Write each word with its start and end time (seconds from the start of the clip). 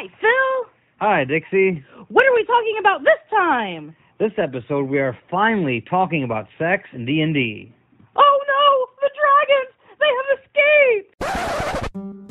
Hi, 0.00 0.06
Phil. 0.20 0.70
Hi, 1.00 1.24
Dixie. 1.24 1.82
What 2.06 2.24
are 2.24 2.32
we 2.32 2.44
talking 2.44 2.76
about 2.78 3.00
this 3.02 3.18
time? 3.30 3.96
This 4.20 4.30
episode, 4.38 4.88
we 4.88 5.00
are 5.00 5.18
finally 5.28 5.80
talking 5.90 6.22
about 6.22 6.46
sex 6.56 6.84
and 6.92 7.04
D&D. 7.04 7.72
Oh 8.14 8.40
no, 8.46 8.86
the 9.00 9.10
dragons! 9.18 9.74
They 9.98 10.06
have 10.14 10.38
escaped! 10.38 12.28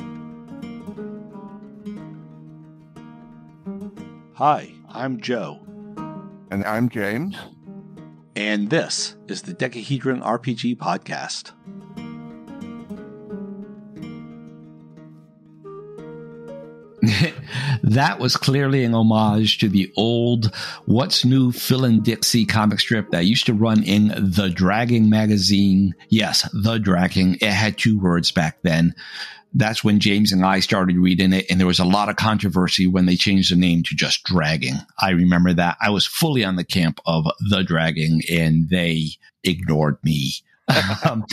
Hi, 4.35 4.71
I'm 4.89 5.19
Joe, 5.19 5.59
And 6.51 6.63
I'm 6.65 6.87
James. 6.89 7.35
and 8.35 8.69
this 8.69 9.15
is 9.27 9.41
the 9.41 9.53
Dekahedron 9.53 10.21
RPG 10.23 10.77
Podcast. 10.77 11.51
that 17.83 18.19
was 18.19 18.37
clearly 18.37 18.83
an 18.83 18.93
homage 18.93 19.57
to 19.59 19.69
the 19.69 19.91
old 19.95 20.53
What's 20.85 21.25
New 21.25 21.51
Phil 21.51 21.85
and 21.85 22.03
Dixie 22.03 22.45
comic 22.45 22.79
strip 22.79 23.11
that 23.11 23.25
used 23.25 23.45
to 23.47 23.53
run 23.53 23.83
in 23.83 24.07
The 24.17 24.49
Dragon 24.49 25.09
magazine. 25.09 25.95
Yes, 26.09 26.49
The 26.53 26.77
Dragon. 26.77 27.35
It 27.41 27.51
had 27.51 27.77
two 27.77 27.99
words 27.99 28.31
back 28.31 28.59
then. 28.63 28.95
That's 29.53 29.83
when 29.83 29.99
James 29.99 30.31
and 30.31 30.45
I 30.45 30.59
started 30.59 30.97
reading 30.97 31.33
it, 31.33 31.45
and 31.49 31.59
there 31.59 31.67
was 31.67 31.79
a 31.79 31.85
lot 31.85 32.09
of 32.09 32.15
controversy 32.15 32.85
when 32.85 33.05
they 33.05 33.15
changed 33.15 33.51
the 33.51 33.55
name 33.55 33.81
to 33.83 33.95
just 33.95 34.23
Dragon. 34.23 34.75
I 34.99 35.11
remember 35.11 35.53
that. 35.53 35.77
I 35.81 35.89
was 35.89 36.05
fully 36.05 36.43
on 36.43 36.57
the 36.57 36.65
camp 36.65 36.99
of 37.05 37.25
The 37.49 37.63
Dragon, 37.63 38.21
and 38.29 38.69
they 38.69 39.11
ignored 39.43 39.97
me. 40.03 40.33
um, 41.09 41.23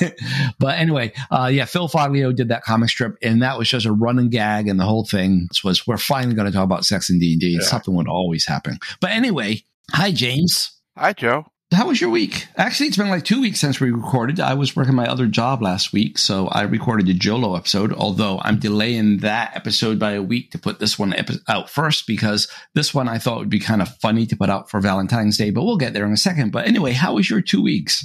but 0.58 0.78
anyway, 0.78 1.12
uh, 1.30 1.50
yeah, 1.52 1.64
Phil 1.64 1.88
Foglio 1.88 2.34
did 2.34 2.48
that 2.48 2.64
comic 2.64 2.88
strip, 2.88 3.16
and 3.22 3.42
that 3.42 3.58
was 3.58 3.68
just 3.68 3.86
a 3.86 3.92
running 3.92 4.30
gag, 4.30 4.68
and 4.68 4.78
the 4.78 4.84
whole 4.84 5.04
thing 5.04 5.48
was 5.64 5.86
we're 5.86 5.96
finally 5.96 6.34
going 6.34 6.46
to 6.46 6.52
talk 6.52 6.64
about 6.64 6.84
sex 6.84 7.10
and 7.10 7.20
D 7.20 7.32
and 7.32 7.40
D. 7.40 7.48
Yeah. 7.48 7.60
Something 7.66 7.94
would 7.94 8.08
always 8.08 8.46
happen. 8.46 8.78
But 9.00 9.10
anyway, 9.10 9.62
hi 9.90 10.12
James. 10.12 10.70
Hi, 10.96 11.12
Joe. 11.12 11.46
How 11.72 11.88
was 11.88 12.00
your 12.00 12.10
week? 12.10 12.46
Actually, 12.56 12.86
it's 12.86 12.96
been 12.96 13.08
like 13.08 13.24
two 13.24 13.40
weeks 13.40 13.58
since 13.58 13.80
we 13.80 13.90
recorded. 13.90 14.38
I 14.38 14.54
was 14.54 14.76
working 14.76 14.94
my 14.94 15.06
other 15.06 15.26
job 15.26 15.60
last 15.60 15.92
week, 15.92 16.18
so 16.18 16.46
I 16.48 16.62
recorded 16.62 17.06
the 17.06 17.14
Jolo 17.14 17.56
episode. 17.56 17.92
Although 17.92 18.38
I'm 18.42 18.60
delaying 18.60 19.18
that 19.18 19.56
episode 19.56 19.98
by 19.98 20.12
a 20.12 20.22
week 20.22 20.52
to 20.52 20.58
put 20.58 20.78
this 20.78 21.00
one 21.00 21.14
out 21.48 21.68
first 21.68 22.06
because 22.06 22.48
this 22.74 22.94
one 22.94 23.08
I 23.08 23.18
thought 23.18 23.38
would 23.38 23.50
be 23.50 23.58
kind 23.58 23.82
of 23.82 23.96
funny 23.96 24.24
to 24.26 24.36
put 24.36 24.50
out 24.50 24.70
for 24.70 24.80
Valentine's 24.80 25.36
Day. 25.36 25.50
But 25.50 25.64
we'll 25.64 25.76
get 25.76 25.94
there 25.94 26.06
in 26.06 26.12
a 26.12 26.16
second. 26.16 26.52
But 26.52 26.68
anyway, 26.68 26.92
how 26.92 27.14
was 27.14 27.28
your 27.28 27.40
two 27.40 27.62
weeks? 27.62 28.04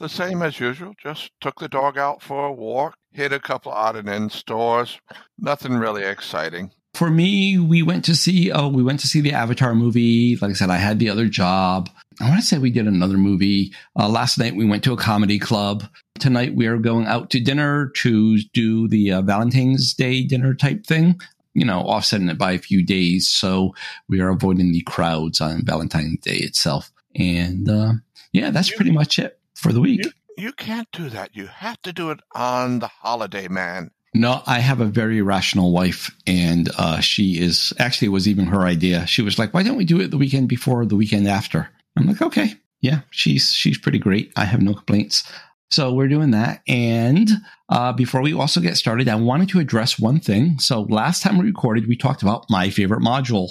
The 0.00 0.08
same 0.08 0.40
as 0.42 0.58
usual. 0.58 0.94
Just 1.02 1.30
took 1.42 1.60
the 1.60 1.68
dog 1.68 1.98
out 1.98 2.22
for 2.22 2.46
a 2.46 2.52
walk, 2.52 2.94
hit 3.12 3.34
a 3.34 3.38
couple 3.38 3.70
of 3.70 3.76
odd 3.76 3.96
and 3.96 4.08
end 4.08 4.32
stores. 4.32 4.98
Nothing 5.38 5.74
really 5.74 6.02
exciting. 6.04 6.70
For 6.94 7.10
me, 7.10 7.58
we 7.58 7.82
went 7.82 8.04
to 8.06 8.16
see 8.16 8.50
oh, 8.50 8.68
we 8.68 8.82
went 8.82 9.00
to 9.00 9.06
see 9.06 9.20
the 9.20 9.32
Avatar 9.34 9.74
movie. 9.74 10.36
Like 10.36 10.52
I 10.52 10.54
said, 10.54 10.70
I 10.70 10.78
had 10.78 10.98
the 10.98 11.10
other 11.10 11.26
job. 11.28 11.90
I 12.20 12.28
want 12.28 12.40
to 12.40 12.46
say 12.46 12.56
we 12.58 12.70
did 12.70 12.86
another 12.86 13.18
movie. 13.18 13.72
Uh, 13.94 14.08
last 14.08 14.38
night 14.38 14.56
we 14.56 14.64
went 14.64 14.82
to 14.84 14.92
a 14.94 14.96
comedy 14.96 15.38
club. 15.38 15.84
Tonight 16.18 16.54
we 16.56 16.66
are 16.66 16.78
going 16.78 17.06
out 17.06 17.28
to 17.30 17.40
dinner 17.40 17.90
to 17.96 18.38
do 18.54 18.88
the 18.88 19.12
uh, 19.12 19.22
Valentine's 19.22 19.92
Day 19.94 20.24
dinner 20.24 20.54
type 20.54 20.84
thing. 20.86 21.20
You 21.52 21.66
know, 21.66 21.80
offsetting 21.80 22.28
it 22.30 22.38
by 22.38 22.52
a 22.52 22.58
few 22.58 22.84
days, 22.84 23.28
so 23.28 23.74
we 24.08 24.20
are 24.20 24.30
avoiding 24.30 24.72
the 24.72 24.82
crowds 24.82 25.40
on 25.42 25.64
Valentine's 25.64 26.20
Day 26.20 26.36
itself. 26.36 26.90
And 27.14 27.68
uh, 27.68 27.92
yeah, 28.32 28.50
that's 28.50 28.70
You- 28.70 28.76
pretty 28.76 28.92
much 28.92 29.18
it 29.18 29.36
for 29.60 29.72
the 29.72 29.80
week. 29.80 30.04
You, 30.04 30.12
you 30.36 30.52
can't 30.52 30.88
do 30.92 31.08
that. 31.10 31.36
You 31.36 31.46
have 31.46 31.80
to 31.82 31.92
do 31.92 32.10
it 32.10 32.20
on 32.34 32.80
the 32.80 32.88
holiday, 32.88 33.48
man. 33.48 33.90
No, 34.12 34.42
I 34.46 34.58
have 34.58 34.80
a 34.80 34.86
very 34.86 35.22
rational 35.22 35.72
wife, 35.72 36.10
and 36.26 36.68
uh, 36.76 36.98
she 37.00 37.38
is 37.38 37.72
actually 37.78 38.06
it 38.06 38.10
was 38.10 38.26
even 38.26 38.46
her 38.46 38.62
idea. 38.62 39.06
She 39.06 39.22
was 39.22 39.38
like, 39.38 39.54
"Why 39.54 39.62
don't 39.62 39.76
we 39.76 39.84
do 39.84 40.00
it 40.00 40.10
the 40.10 40.18
weekend 40.18 40.48
before, 40.48 40.80
or 40.80 40.86
the 40.86 40.96
weekend 40.96 41.28
after?" 41.28 41.68
I'm 41.96 42.06
like, 42.06 42.20
"Okay, 42.20 42.54
yeah, 42.80 43.02
she's 43.10 43.52
she's 43.52 43.78
pretty 43.78 43.98
great. 43.98 44.32
I 44.36 44.46
have 44.46 44.62
no 44.62 44.74
complaints." 44.74 45.30
So 45.70 45.92
we're 45.94 46.08
doing 46.08 46.32
that. 46.32 46.62
And 46.66 47.30
uh, 47.68 47.92
before 47.92 48.22
we 48.22 48.34
also 48.34 48.60
get 48.60 48.76
started, 48.76 49.08
I 49.08 49.14
wanted 49.14 49.48
to 49.50 49.60
address 49.60 50.00
one 50.00 50.18
thing. 50.18 50.58
So 50.58 50.82
last 50.82 51.22
time 51.22 51.38
we 51.38 51.46
recorded, 51.46 51.86
we 51.86 51.96
talked 51.96 52.22
about 52.22 52.46
my 52.50 52.70
favorite 52.70 53.02
module. 53.02 53.50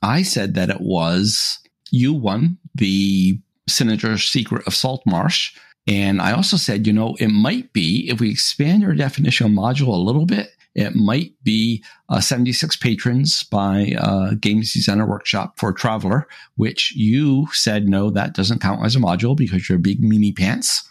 I 0.00 0.22
said 0.22 0.54
that 0.54 0.70
it 0.70 0.80
was 0.80 1.58
U1, 1.92 2.56
the 2.76 3.40
Sinister 3.68 4.18
Secret 4.18 4.66
of 4.66 4.74
Saltmarsh. 4.74 5.54
And 5.86 6.20
I 6.20 6.32
also 6.32 6.56
said, 6.56 6.86
you 6.86 6.92
know, 6.92 7.16
it 7.18 7.28
might 7.28 7.72
be, 7.72 8.08
if 8.10 8.20
we 8.20 8.30
expand 8.30 8.84
our 8.84 8.94
definition 8.94 9.46
of 9.46 9.52
module 9.52 9.88
a 9.88 9.96
little 9.96 10.26
bit, 10.26 10.50
it 10.74 10.94
might 10.94 11.32
be 11.42 11.82
uh, 12.08 12.20
76 12.20 12.76
patrons 12.76 13.42
by 13.42 13.94
uh, 13.98 14.34
Games 14.34 14.72
Designer 14.72 15.06
Workshop 15.06 15.58
for 15.58 15.72
Traveller, 15.72 16.28
which 16.56 16.94
you 16.94 17.48
said, 17.52 17.88
no, 17.88 18.10
that 18.10 18.34
doesn't 18.34 18.60
count 18.60 18.84
as 18.84 18.94
a 18.94 19.00
module 19.00 19.36
because 19.36 19.68
you're 19.68 19.78
big 19.78 20.02
meanie 20.02 20.36
pants. 20.36 20.88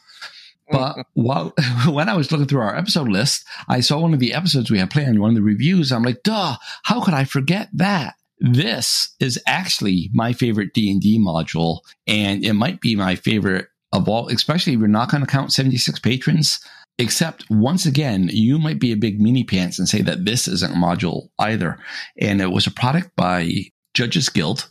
But 0.69 1.05
while, 1.13 1.53
when 1.87 2.09
I 2.09 2.15
was 2.15 2.31
looking 2.31 2.47
through 2.47 2.61
our 2.61 2.75
episode 2.75 3.07
list, 3.07 3.45
I 3.69 3.79
saw 3.79 3.99
one 3.99 4.13
of 4.13 4.19
the 4.19 4.33
episodes 4.33 4.69
we 4.69 4.79
had 4.79 4.89
planned, 4.91 5.19
one 5.19 5.29
of 5.29 5.35
the 5.35 5.41
reviews. 5.41 5.91
I'm 5.91 6.03
like, 6.03 6.23
duh, 6.23 6.57
how 6.83 7.01
could 7.01 7.13
I 7.13 7.23
forget 7.23 7.69
that? 7.73 8.15
This 8.39 9.15
is 9.19 9.41
actually 9.47 10.09
my 10.13 10.33
favorite 10.33 10.73
D&D 10.73 11.19
module, 11.19 11.79
and 12.05 12.45
it 12.45 12.53
might 12.53 12.81
be 12.81 12.95
my 12.95 13.15
favorite 13.15 13.67
of 13.93 14.07
all, 14.07 14.27
especially 14.27 14.73
if 14.73 14.79
you're 14.79 14.87
not 14.87 15.09
going 15.09 15.21
to 15.21 15.27
count 15.27 15.53
76 15.53 15.99
patrons. 15.99 16.59
Except 16.99 17.45
once 17.49 17.85
again, 17.85 18.29
you 18.31 18.57
might 18.57 18.79
be 18.79 18.91
a 18.91 18.97
big 18.97 19.21
mini 19.21 19.43
pants 19.43 19.77
and 19.77 19.87
say 19.87 20.01
that 20.01 20.25
this 20.25 20.47
isn't 20.47 20.73
a 20.73 20.77
module 20.77 21.29
either. 21.39 21.77
And 22.19 22.41
it 22.41 22.51
was 22.51 22.65
a 22.65 22.71
product 22.71 23.11
by 23.15 23.51
Judges 23.93 24.29
Guild, 24.29 24.69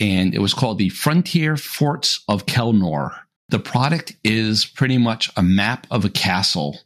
and 0.00 0.34
it 0.34 0.40
was 0.40 0.54
called 0.54 0.78
the 0.78 0.88
Frontier 0.90 1.56
Forts 1.56 2.24
of 2.28 2.46
Kelnore. 2.46 3.14
The 3.50 3.58
product 3.58 4.16
is 4.24 4.64
pretty 4.64 4.98
much 4.98 5.30
a 5.36 5.42
map 5.42 5.86
of 5.90 6.04
a 6.04 6.10
castle. 6.10 6.78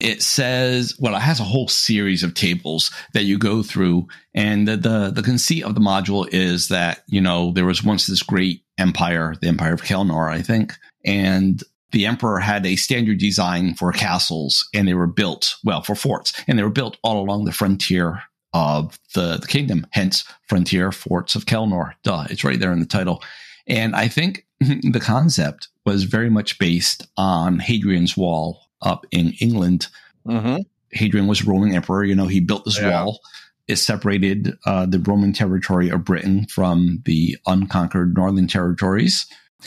It 0.00 0.22
says, 0.22 0.96
well, 0.98 1.14
it 1.14 1.20
has 1.20 1.40
a 1.40 1.44
whole 1.44 1.68
series 1.68 2.22
of 2.22 2.34
tables 2.34 2.90
that 3.12 3.24
you 3.24 3.38
go 3.38 3.62
through. 3.62 4.08
And 4.34 4.66
the, 4.66 4.76
the, 4.76 5.10
the 5.10 5.22
conceit 5.22 5.64
of 5.64 5.74
the 5.74 5.80
module 5.80 6.26
is 6.32 6.68
that, 6.68 7.02
you 7.06 7.20
know, 7.20 7.52
there 7.52 7.66
was 7.66 7.84
once 7.84 8.06
this 8.06 8.22
great 8.22 8.62
empire, 8.78 9.34
the 9.40 9.48
Empire 9.48 9.74
of 9.74 9.82
Kelnore, 9.82 10.32
I 10.32 10.42
think. 10.42 10.74
And 11.04 11.62
the 11.92 12.06
emperor 12.06 12.38
had 12.38 12.64
a 12.64 12.76
standard 12.76 13.18
design 13.18 13.74
for 13.74 13.92
castles 13.92 14.68
and 14.74 14.86
they 14.86 14.94
were 14.94 15.06
built, 15.06 15.56
well, 15.64 15.82
for 15.82 15.94
forts, 15.94 16.32
and 16.46 16.58
they 16.58 16.62
were 16.62 16.70
built 16.70 16.96
all 17.02 17.20
along 17.22 17.44
the 17.44 17.52
frontier 17.52 18.22
of 18.52 18.98
the, 19.14 19.36
the 19.36 19.46
kingdom, 19.46 19.86
hence 19.92 20.24
Frontier 20.48 20.92
Forts 20.92 21.34
of 21.34 21.46
Kelnore. 21.46 21.94
Duh, 22.02 22.26
it's 22.30 22.44
right 22.44 22.58
there 22.58 22.72
in 22.72 22.80
the 22.80 22.86
title. 22.86 23.22
And 23.66 23.94
I 23.94 24.08
think 24.08 24.46
the 24.60 25.00
concept 25.00 25.68
was 25.84 26.04
very 26.04 26.30
much 26.30 26.58
based 26.58 27.06
on 27.16 27.58
Hadrian's 27.58 28.16
Wall 28.16 28.69
up 28.82 29.06
in 29.10 29.34
England. 29.40 29.88
Mm-hmm. 30.26 30.62
Hadrian 30.90 31.26
was 31.26 31.44
Roman 31.44 31.74
emperor. 31.74 32.04
You 32.04 32.14
know, 32.14 32.26
he 32.26 32.40
built 32.40 32.64
this 32.64 32.80
Yeah. 32.80 33.04
wall. 33.04 33.20
It 33.68 33.76
separated 33.76 34.58
uh, 34.66 34.86
the 34.86 34.98
Roman 34.98 35.32
territory 35.32 35.90
of 35.90 36.04
Britain 36.04 36.46
from 36.46 37.02
the 37.04 37.36
unconquered 37.46 38.14
northern 38.16 38.48
territories. 38.48 39.26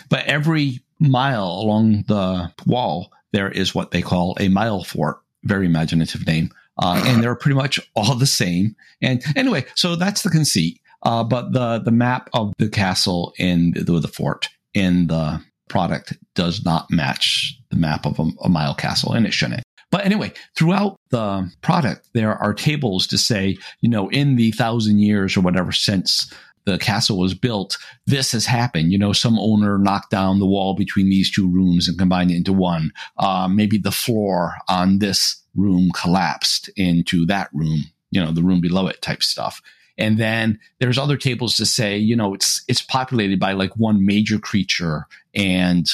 But 0.10 0.26
every 0.26 0.82
mile 1.00 1.46
along 1.48 2.04
the 2.08 2.52
wall, 2.66 3.12
there 3.32 3.50
is 3.50 3.74
what 3.74 3.92
they 3.92 4.02
call 4.02 4.36
a 4.40 4.50
mile 4.50 4.84
fort. 4.84 5.20
Very 5.44 5.68
imaginative 5.68 6.26
name. 6.28 6.52
Uh, 6.78 7.02
and 7.06 7.24
they're 7.24 7.36
pretty 7.36 7.56
much 7.56 7.80
all 7.96 8.16
the 8.16 8.26
same. 8.26 8.76
And 9.02 9.24
anyway, 9.36 9.66
so 9.76 9.96
that's 9.96 10.24
the 10.24 10.30
conceit. 10.30 10.80
Uh, 11.04 11.24
but 11.24 11.54
the, 11.54 11.80
the 11.80 11.92
map 11.92 12.30
of 12.34 12.54
the 12.58 12.70
castle 12.70 13.34
and 13.38 13.74
the, 13.76 14.00
the 14.00 14.08
fort 14.08 14.50
in 14.74 15.08
the 15.08 15.42
product 15.68 16.14
does 16.36 16.64
not 16.64 16.90
match 16.92 17.60
the 17.70 17.78
map 17.78 18.06
of 18.06 18.20
a, 18.20 18.28
a 18.44 18.50
mile 18.50 18.76
castle, 18.76 19.14
and 19.14 19.26
it 19.26 19.34
shouldn't. 19.34 19.64
But 19.92 20.06
anyway, 20.06 20.34
throughout 20.56 21.00
the 21.12 21.52
product, 21.62 22.10
there 22.14 22.36
are 22.36 22.54
tables 22.54 23.06
to 23.08 23.18
say, 23.18 23.58
you 23.82 23.90
know, 23.90 24.10
in 24.10 24.38
the 24.38 24.52
thousand 24.52 25.00
years 25.00 25.38
or 25.38 25.42
whatever 25.42 25.72
since 25.72 26.34
the 26.66 26.78
castle 26.78 27.20
was 27.20 27.34
built, 27.34 27.78
this 28.08 28.32
has 28.32 28.46
happened. 28.46 28.92
You 28.92 28.98
know, 28.98 29.14
some 29.14 29.38
owner 29.38 29.78
knocked 29.78 30.10
down 30.10 30.40
the 30.40 30.48
wall 30.48 30.74
between 30.76 31.10
these 31.10 31.32
two 31.32 31.48
rooms 31.48 31.88
and 31.88 32.00
combined 32.00 32.32
it 32.32 32.38
into 32.38 32.54
one. 32.54 32.92
Uh, 33.18 33.48
maybe 33.48 33.78
the 33.78 33.92
floor 33.92 34.56
on 34.68 35.00
this 35.00 35.42
room 35.56 35.92
collapsed 35.94 36.70
into 36.76 37.26
that 37.28 37.50
room, 37.54 37.84
you 38.12 38.24
know, 38.24 38.32
the 38.32 38.44
room 38.44 38.62
below 38.62 38.88
it 38.88 39.02
type 39.02 39.22
stuff. 39.22 39.62
And 39.98 40.18
then 40.18 40.60
there's 40.80 40.98
other 40.98 41.18
tables 41.18 41.56
to 41.58 41.66
say, 41.66 41.98
you 41.98 42.16
know, 42.16 42.34
it's 42.34 42.64
it's 42.68 42.82
populated 42.82 43.40
by 43.40 43.54
like 43.54 43.76
one 43.76 44.06
major 44.06 44.40
creature 44.40 45.06
and 45.36 45.88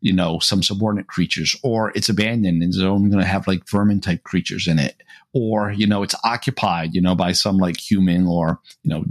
you 0.00 0.12
know 0.12 0.38
some 0.40 0.62
subordinate 0.62 1.06
creatures, 1.06 1.56
or 1.62 1.90
it's 1.94 2.08
abandoned 2.08 2.62
and 2.62 2.74
it's 2.74 2.82
only 2.82 3.10
going 3.10 3.22
to 3.22 3.28
have 3.28 3.46
like 3.46 3.68
vermin 3.68 4.00
type 4.00 4.24
creatures 4.24 4.66
in 4.66 4.78
it, 4.78 5.02
or 5.32 5.70
you 5.70 5.86
know 5.86 6.02
it's 6.02 6.14
occupied, 6.22 6.94
you 6.94 7.00
know, 7.00 7.14
by 7.14 7.32
some 7.32 7.56
like 7.56 7.78
human 7.78 8.26
or 8.26 8.60
you 8.82 8.90
know 8.90 9.04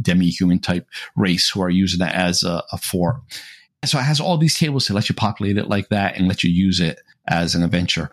demi 0.00 0.30
human 0.30 0.58
type 0.58 0.88
race 1.14 1.50
who 1.50 1.60
are 1.60 1.70
using 1.70 2.06
it 2.06 2.14
as 2.14 2.42
a, 2.42 2.62
a 2.72 2.78
fort. 2.78 3.16
So 3.84 3.98
it 3.98 4.02
has 4.02 4.20
all 4.20 4.36
these 4.36 4.58
tables 4.58 4.86
to 4.86 4.94
let 4.94 5.08
you 5.08 5.14
populate 5.14 5.56
it 5.56 5.68
like 5.68 5.88
that 5.88 6.16
and 6.16 6.28
let 6.28 6.42
you 6.42 6.50
use 6.50 6.80
it 6.80 7.00
as 7.26 7.54
an 7.54 7.62
adventure. 7.62 8.10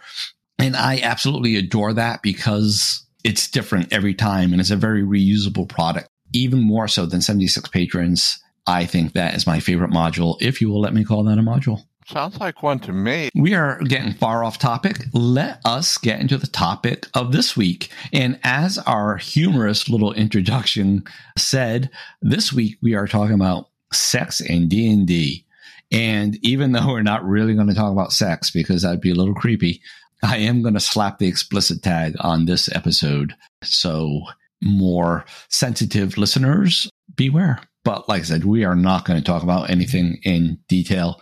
And 0.59 0.75
I 0.75 0.99
absolutely 1.01 1.55
adore 1.55 1.93
that 1.93 2.21
because 2.21 3.05
it's 3.27 3.49
different 3.49 3.91
every 3.91 4.13
time 4.13 4.53
and 4.53 4.61
it's 4.61 4.71
a 4.71 4.77
very 4.77 5.03
reusable 5.03 5.67
product, 5.67 6.07
even 6.31 6.61
more 6.61 6.87
so 6.87 7.05
than 7.05 7.21
76 7.21 7.67
patrons. 7.69 8.41
I 8.65 8.85
think 8.85 9.13
that 9.13 9.35
is 9.35 9.45
my 9.45 9.59
favorite 9.59 9.91
module, 9.91 10.37
if 10.39 10.61
you 10.61 10.69
will 10.69 10.79
let 10.79 10.93
me 10.93 11.03
call 11.03 11.25
that 11.25 11.37
a 11.37 11.41
module. 11.41 11.81
Sounds 12.05 12.39
like 12.39 12.63
one 12.63 12.79
to 12.79 12.93
me. 12.93 13.29
We 13.35 13.53
are 13.53 13.81
getting 13.81 14.13
far 14.13 14.45
off 14.45 14.59
topic. 14.59 14.99
Let 15.11 15.59
us 15.65 15.97
get 15.97 16.21
into 16.21 16.37
the 16.37 16.47
topic 16.47 17.07
of 17.13 17.33
this 17.33 17.57
week. 17.57 17.91
And 18.13 18.39
as 18.45 18.77
our 18.77 19.17
humorous 19.17 19.89
little 19.89 20.13
introduction 20.13 21.03
said, 21.37 21.89
this 22.21 22.53
week 22.53 22.77
we 22.81 22.95
are 22.95 23.07
talking 23.07 23.35
about 23.35 23.67
sex 23.91 24.39
and 24.39 24.69
D&D. 24.69 25.45
And 25.91 26.37
even 26.43 26.71
though 26.71 26.87
we're 26.87 27.01
not 27.01 27.25
really 27.25 27.55
going 27.55 27.67
to 27.67 27.73
talk 27.73 27.91
about 27.91 28.13
sex 28.13 28.51
because 28.51 28.83
that'd 28.83 29.01
be 29.01 29.11
a 29.11 29.15
little 29.15 29.35
creepy, 29.35 29.81
I 30.23 30.37
am 30.37 30.61
going 30.61 30.73
to 30.73 30.79
slap 30.79 31.19
the 31.19 31.27
explicit 31.27 31.83
tag 31.83 32.15
on 32.19 32.45
this 32.45 32.73
episode. 32.75 33.35
So 33.63 34.21
more 34.61 35.25
sensitive 35.49 36.17
listeners, 36.17 36.89
beware. 37.15 37.61
But 37.83 38.09
like 38.09 38.21
I 38.21 38.25
said, 38.25 38.43
we 38.43 38.65
are 38.65 38.75
not 38.75 39.05
going 39.05 39.19
to 39.19 39.25
talk 39.25 39.43
about 39.43 39.69
anything 39.69 40.19
in 40.23 40.59
detail. 40.67 41.21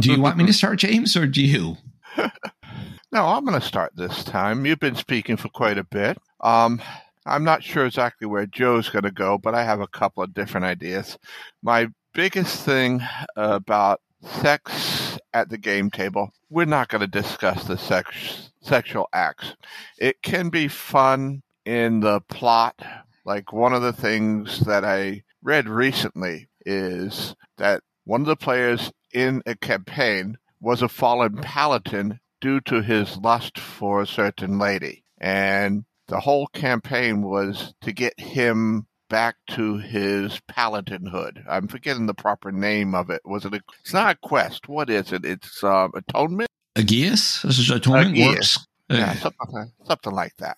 Do 0.00 0.10
you 0.10 0.20
want 0.20 0.36
me 0.36 0.46
to 0.46 0.52
start, 0.54 0.78
James, 0.78 1.16
or 1.16 1.26
do 1.26 1.42
you? 1.42 1.76
no, 2.16 3.26
I'm 3.26 3.44
going 3.44 3.60
to 3.60 3.66
start 3.66 3.92
this 3.94 4.24
time. 4.24 4.66
You've 4.66 4.80
been 4.80 4.96
speaking 4.96 5.36
for 5.36 5.48
quite 5.50 5.78
a 5.78 5.84
bit. 5.84 6.18
Um, 6.40 6.80
I'm 7.26 7.44
not 7.44 7.62
sure 7.62 7.86
exactly 7.86 8.26
where 8.26 8.46
Joe's 8.46 8.88
going 8.88 9.04
to 9.04 9.10
go, 9.10 9.38
but 9.38 9.54
I 9.54 9.64
have 9.64 9.80
a 9.80 9.86
couple 9.86 10.22
of 10.22 10.34
different 10.34 10.66
ideas. 10.66 11.18
My 11.62 11.88
biggest 12.12 12.64
thing 12.64 13.02
about 13.36 14.00
sex 14.40 15.03
at 15.34 15.50
the 15.50 15.58
game 15.58 15.90
table, 15.90 16.32
we're 16.48 16.64
not 16.64 16.88
going 16.88 17.00
to 17.00 17.06
discuss 17.06 17.64
the 17.64 17.76
sex, 17.76 18.50
sexual 18.62 19.08
acts. 19.12 19.54
It 19.98 20.22
can 20.22 20.48
be 20.48 20.68
fun 20.68 21.42
in 21.66 22.00
the 22.00 22.20
plot. 22.20 22.80
Like 23.26 23.52
one 23.52 23.74
of 23.74 23.82
the 23.82 23.92
things 23.92 24.60
that 24.60 24.84
I 24.84 25.24
read 25.42 25.68
recently 25.68 26.48
is 26.64 27.34
that 27.58 27.82
one 28.04 28.20
of 28.22 28.26
the 28.26 28.36
players 28.36 28.92
in 29.12 29.42
a 29.44 29.56
campaign 29.56 30.38
was 30.60 30.80
a 30.80 30.88
fallen 30.88 31.38
paladin 31.38 32.20
due 32.40 32.60
to 32.60 32.82
his 32.82 33.16
lust 33.18 33.58
for 33.58 34.00
a 34.00 34.06
certain 34.06 34.58
lady. 34.58 35.04
And 35.18 35.84
the 36.08 36.20
whole 36.20 36.46
campaign 36.48 37.22
was 37.22 37.74
to 37.82 37.92
get 37.92 38.18
him 38.20 38.86
back 39.14 39.36
to 39.46 39.78
his 39.78 40.40
paladinhood. 40.50 41.44
I'm 41.48 41.68
forgetting 41.68 42.06
the 42.06 42.14
proper 42.14 42.50
name 42.50 42.96
of 42.96 43.10
it. 43.10 43.20
Was 43.24 43.44
it? 43.44 43.54
A, 43.54 43.60
it's 43.80 43.92
not 43.92 44.16
a 44.16 44.18
quest. 44.18 44.68
What 44.68 44.90
is 44.90 45.12
it? 45.12 45.24
It's 45.24 45.62
um, 45.62 45.92
atonement. 45.94 46.48
Aegeus. 46.74 47.42
This 47.42 47.60
is 47.60 47.70
atonement 47.70 48.16
Aegeus. 48.16 48.56
works. 48.56 48.66
Yeah, 48.90 49.14
something, 49.14 49.70
something 49.84 50.12
like 50.12 50.32
that. 50.38 50.56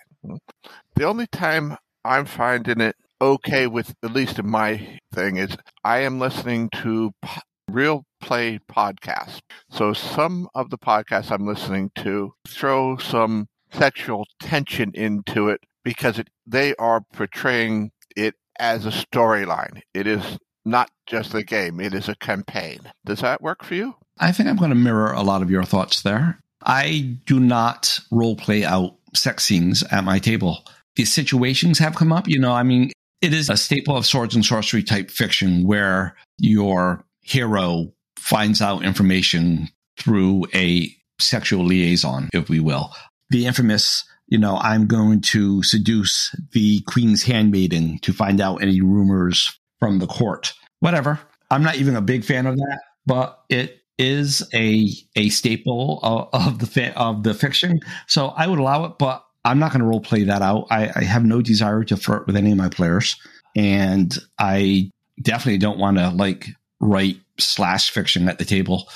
The 0.94 1.04
only 1.04 1.26
time 1.26 1.76
I'm 2.02 2.24
finding 2.24 2.80
it 2.80 2.96
okay 3.20 3.66
with, 3.66 3.94
at 4.02 4.14
least 4.14 4.38
in 4.38 4.48
my 4.48 5.00
thing, 5.12 5.36
is 5.36 5.54
I 5.84 5.98
am 5.98 6.18
listening 6.18 6.70
to 6.76 7.12
po- 7.20 7.42
real 7.70 8.06
play 8.22 8.58
podcasts. 8.72 9.40
So 9.68 9.92
some 9.92 10.48
of 10.54 10.70
the 10.70 10.78
podcasts 10.78 11.30
I'm 11.30 11.46
listening 11.46 11.90
to 11.96 12.32
throw 12.48 12.96
some 12.96 13.48
sexual 13.70 14.26
tension 14.40 14.92
into 14.94 15.50
it 15.50 15.60
because 15.84 16.18
it, 16.18 16.28
they 16.46 16.74
are 16.76 17.02
portraying 17.12 17.92
as 18.58 18.86
a 18.86 18.90
storyline. 18.90 19.82
It 19.94 20.06
is 20.06 20.38
not 20.64 20.90
just 21.06 21.34
a 21.34 21.42
game, 21.42 21.80
it 21.80 21.94
is 21.94 22.08
a 22.08 22.16
campaign. 22.16 22.80
Does 23.04 23.20
that 23.20 23.40
work 23.40 23.64
for 23.64 23.74
you? 23.74 23.94
I 24.18 24.32
think 24.32 24.48
I'm 24.48 24.56
going 24.56 24.70
to 24.70 24.76
mirror 24.76 25.12
a 25.12 25.22
lot 25.22 25.42
of 25.42 25.50
your 25.50 25.64
thoughts 25.64 26.02
there. 26.02 26.38
I 26.62 27.16
do 27.26 27.38
not 27.38 28.00
role 28.10 28.36
play 28.36 28.64
out 28.64 28.96
sex 29.14 29.44
scenes 29.44 29.82
at 29.90 30.04
my 30.04 30.18
table. 30.18 30.64
These 30.96 31.12
situations 31.12 31.78
have 31.78 31.94
come 31.94 32.12
up. 32.12 32.26
You 32.28 32.38
know, 32.38 32.52
I 32.52 32.62
mean, 32.62 32.90
it 33.20 33.32
is 33.32 33.48
a 33.48 33.56
staple 33.56 33.96
of 33.96 34.06
swords 34.06 34.34
and 34.34 34.44
sorcery 34.44 34.82
type 34.82 35.10
fiction 35.10 35.66
where 35.66 36.16
your 36.38 37.04
hero 37.22 37.92
finds 38.18 38.60
out 38.60 38.84
information 38.84 39.68
through 39.98 40.46
a 40.54 40.94
sexual 41.20 41.64
liaison, 41.64 42.28
if 42.32 42.48
we 42.48 42.60
will. 42.60 42.92
The 43.30 43.46
infamous, 43.46 44.04
you 44.28 44.38
know, 44.38 44.56
I'm 44.56 44.86
going 44.86 45.20
to 45.22 45.62
seduce 45.62 46.34
the 46.52 46.80
queen's 46.82 47.22
handmaiden 47.22 47.98
to 48.00 48.12
find 48.12 48.40
out 48.40 48.62
any 48.62 48.80
rumors 48.80 49.58
from 49.78 49.98
the 49.98 50.06
court. 50.06 50.52
Whatever. 50.80 51.20
I'm 51.50 51.62
not 51.62 51.76
even 51.76 51.96
a 51.96 52.00
big 52.00 52.24
fan 52.24 52.46
of 52.46 52.56
that, 52.56 52.80
but 53.06 53.40
it 53.48 53.80
is 53.98 54.42
a 54.52 54.88
a 55.14 55.28
staple 55.30 56.00
of, 56.02 56.28
of 56.32 56.58
the 56.58 56.92
of 56.96 57.22
the 57.22 57.34
fiction. 57.34 57.80
So 58.06 58.28
I 58.28 58.46
would 58.46 58.58
allow 58.58 58.84
it, 58.84 58.98
but 58.98 59.24
I'm 59.44 59.58
not 59.58 59.70
going 59.72 59.80
to 59.80 59.86
role 59.86 60.00
play 60.00 60.24
that 60.24 60.42
out. 60.42 60.66
I, 60.70 60.90
I 60.94 61.04
have 61.04 61.24
no 61.24 61.40
desire 61.40 61.84
to 61.84 61.96
flirt 61.96 62.26
with 62.26 62.36
any 62.36 62.50
of 62.50 62.58
my 62.58 62.68
players, 62.68 63.16
and 63.54 64.16
I 64.38 64.90
definitely 65.22 65.58
don't 65.58 65.78
want 65.78 65.98
to 65.98 66.10
like 66.10 66.48
write 66.80 67.18
slash 67.38 67.90
fiction 67.90 68.28
at 68.28 68.38
the 68.38 68.44
table. 68.44 68.88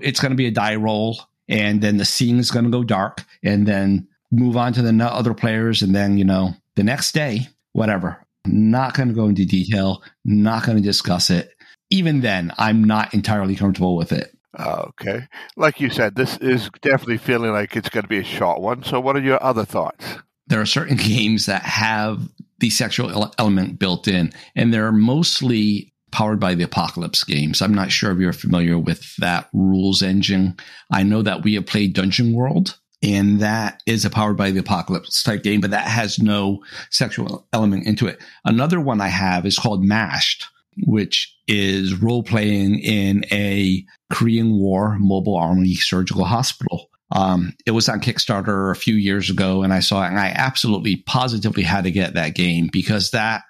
It's 0.00 0.20
going 0.20 0.32
to 0.32 0.36
be 0.36 0.46
a 0.46 0.50
die 0.50 0.74
roll, 0.74 1.20
and 1.48 1.80
then 1.80 1.96
the 1.96 2.04
scene 2.04 2.38
is 2.38 2.50
going 2.50 2.64
to 2.64 2.70
go 2.72 2.82
dark, 2.82 3.24
and 3.44 3.68
then 3.68 4.08
move 4.34 4.56
on 4.56 4.72
to 4.74 4.82
the 4.82 5.04
other 5.04 5.34
players, 5.34 5.82
and 5.82 5.94
then 5.94 6.18
you 6.18 6.24
know 6.24 6.54
the 6.76 6.84
next 6.84 7.12
day, 7.12 7.48
whatever. 7.72 8.20
Not 8.46 8.94
going 8.94 9.08
to 9.08 9.14
go 9.14 9.26
into 9.26 9.46
detail. 9.46 10.02
Not 10.24 10.66
going 10.66 10.76
to 10.76 10.82
discuss 10.82 11.30
it. 11.30 11.50
Even 11.90 12.20
then, 12.20 12.52
I'm 12.58 12.84
not 12.84 13.14
entirely 13.14 13.56
comfortable 13.56 13.96
with 13.96 14.12
it. 14.12 14.36
Ah, 14.56 14.88
okay. 14.88 15.26
Like 15.56 15.80
you 15.80 15.90
said, 15.90 16.14
this 16.14 16.36
is 16.38 16.70
definitely 16.82 17.18
feeling 17.18 17.52
like 17.52 17.74
it's 17.74 17.88
going 17.88 18.02
to 18.02 18.08
be 18.08 18.18
a 18.18 18.24
short 18.24 18.60
one. 18.60 18.82
So, 18.82 19.00
what 19.00 19.16
are 19.16 19.20
your 19.20 19.42
other 19.42 19.64
thoughts? 19.64 20.04
there 20.46 20.60
are 20.60 20.66
certain 20.66 20.96
games 20.96 21.46
that 21.46 21.62
have 21.62 22.28
the 22.58 22.70
sexual 22.70 23.32
element 23.38 23.78
built 23.78 24.08
in, 24.08 24.32
and 24.54 24.72
they're 24.72 24.92
mostly 24.92 25.92
powered 26.12 26.38
by 26.38 26.54
the 26.54 26.62
apocalypse 26.62 27.24
games. 27.24 27.60
I'm 27.60 27.74
not 27.74 27.90
sure 27.90 28.12
if 28.12 28.18
you're 28.18 28.32
familiar 28.32 28.78
with 28.78 29.16
that 29.16 29.48
rules 29.52 30.00
engine. 30.00 30.56
I 30.92 31.02
know 31.02 31.22
that 31.22 31.42
we 31.42 31.54
have 31.54 31.66
played 31.66 31.92
Dungeon 31.92 32.32
World, 32.32 32.78
and 33.04 33.40
that 33.40 33.82
is 33.86 34.04
a 34.04 34.10
powered 34.10 34.36
by 34.36 34.50
the 34.50 34.60
apocalypse 34.60 35.22
type 35.22 35.42
game, 35.42 35.60
but 35.60 35.70
that 35.70 35.86
has 35.86 36.18
no 36.18 36.64
sexual 36.90 37.46
element 37.52 37.86
into 37.86 38.06
it. 38.06 38.18
Another 38.44 38.80
one 38.80 39.00
I 39.00 39.08
have 39.08 39.44
is 39.44 39.58
called 39.58 39.84
Mashed, 39.84 40.46
which 40.86 41.36
is 41.46 42.00
role 42.00 42.22
playing 42.22 42.78
in 42.78 43.24
a 43.30 43.84
Korean 44.10 44.58
War 44.58 44.96
mobile 44.98 45.36
army 45.36 45.74
surgical 45.74 46.24
hospital. 46.24 46.90
Um, 47.12 47.54
it 47.66 47.72
was 47.72 47.88
on 47.88 48.00
Kickstarter 48.00 48.72
a 48.72 48.76
few 48.76 48.94
years 48.94 49.28
ago, 49.28 49.62
and 49.62 49.72
I 49.72 49.80
saw 49.80 50.02
it, 50.04 50.08
and 50.08 50.18
I 50.18 50.28
absolutely 50.34 50.96
positively 50.96 51.62
had 51.62 51.84
to 51.84 51.90
get 51.90 52.14
that 52.14 52.34
game 52.34 52.70
because 52.72 53.10
that, 53.10 53.42